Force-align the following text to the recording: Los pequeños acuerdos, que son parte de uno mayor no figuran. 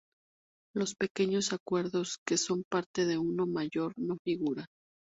Los 0.73 0.95
pequeños 0.95 1.53
acuerdos, 1.53 2.17
que 2.25 2.35
son 2.37 2.63
parte 2.67 3.05
de 3.05 3.19
uno 3.19 3.45
mayor 3.45 3.93
no 3.97 4.17
figuran. 4.25 4.65